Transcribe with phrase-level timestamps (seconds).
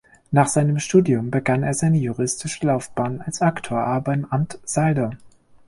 [0.31, 5.11] Nach seinem Studium begann er seine juristische Laufbahn als Aktuar beim Amt Salder.